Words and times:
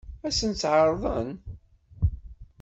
Ad 0.27 0.33
sent-tt-ɛeṛḍen? 0.37 1.29